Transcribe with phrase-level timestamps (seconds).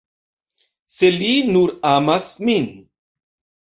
[0.95, 2.71] Se li nur amas min.